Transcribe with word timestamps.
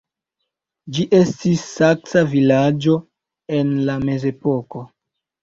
Ĝi 0.95 1.03
estis 1.17 1.65
saksa 1.73 2.23
vilaĝo 2.33 2.97
en 3.59 3.71
la 3.91 4.01
mezepoko. 4.09 4.85